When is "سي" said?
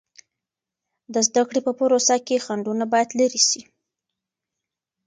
3.49-3.61